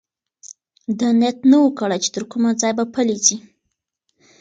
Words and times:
ده 0.97 1.09
نیت 1.19 1.37
نه 1.51 1.57
و 1.65 1.69
کړی 1.79 1.97
چې 2.03 2.09
تر 2.15 2.23
کومه 2.31 2.49
ځایه 2.61 2.75
به 2.77 2.85
پلی 2.93 3.17
ځي. 3.25 3.37